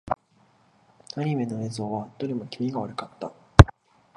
[1.15, 3.31] アニメの映像はどれも気味が悪かった。